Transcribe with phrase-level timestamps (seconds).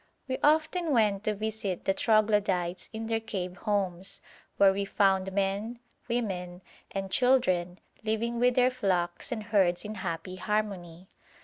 [0.27, 4.19] We often went to visit the troglodytes in their cave homes,
[4.57, 5.77] where we found men,
[6.09, 11.07] women, and children living with their flocks and herds in happy harmony.